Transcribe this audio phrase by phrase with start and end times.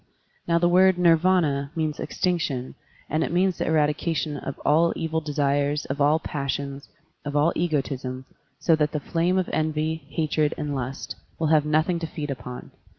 [0.47, 2.73] Now the word Nirvdna means "extinction
[3.07, 6.89] and it means the eradication of all evil desires, of all passions,
[7.23, 8.25] of all egotism,
[8.57, 12.71] so that the flame of envy, hatred, and lust will have nothing to feed upon.